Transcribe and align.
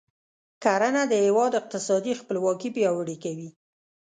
کرنه 0.63 1.03
د 1.07 1.13
هیواد 1.25 1.51
اقتصادي 1.59 2.13
خپلواکي 2.21 2.69
پیاوړې 2.77 3.15
کوي. 3.23 3.49